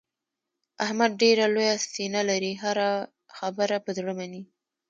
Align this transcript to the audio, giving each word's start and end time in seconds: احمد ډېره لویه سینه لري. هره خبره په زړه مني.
احمد 0.85 1.11
ډېره 1.21 1.45
لویه 1.53 1.75
سینه 1.93 2.21
لري. 2.29 2.53
هره 2.63 2.89
خبره 3.37 3.77
په 3.85 3.91
زړه 3.97 4.11
مني. 4.19 4.43